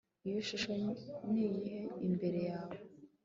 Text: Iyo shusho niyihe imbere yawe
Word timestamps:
Iyo 0.27 0.39
shusho 0.47 0.71
niyihe 1.31 1.77
imbere 2.07 2.39
yawe 2.49 2.77